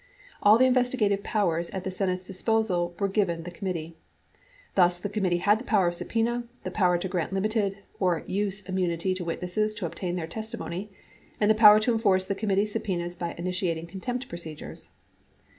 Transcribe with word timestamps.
All 0.41 0.57
the 0.57 0.65
investigative 0.65 1.21
powers 1.21 1.69
at 1.69 1.83
the 1.83 1.91
Senate's 1.91 2.25
disposal 2.25 2.95
were 2.97 3.07
given 3.07 3.43
the 3.43 3.51
com 3.51 3.69
mittee. 3.69 3.93
Thus 4.73 4.97
the 4.97 5.09
committee 5.09 5.37
had 5.37 5.59
the 5.59 5.63
power 5.63 5.89
of 5.89 5.93
subpena, 5.93 6.47
the 6.63 6.71
power 6.71 6.97
to 6.97 7.07
grant 7.07 7.33
limited 7.33 7.77
or 7.99 8.23
"use" 8.25 8.63
immunity 8.67 9.13
to 9.13 9.23
witnesses 9.23 9.75
to 9.75 9.85
obtain 9.85 10.15
their 10.15 10.25
testi 10.25 10.57
mony 10.57 10.87
4 11.37 11.37
and 11.41 11.51
the 11.51 11.53
power 11.53 11.79
to 11.81 11.91
enforce 11.93 12.25
the 12.25 12.33
committee's 12.33 12.73
subpenas 12.73 13.15
by 13.15 13.35
initiat 13.35 13.77
ing 13.77 13.85
contempt 13.85 14.27
procedures. 14.27 14.89